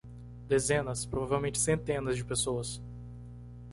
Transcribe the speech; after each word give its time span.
Dezenas, 0.47 1.05
provavelmente 1.05 1.59
centenas 1.59 2.15
de 2.17 2.25
pessoas. 2.25 2.81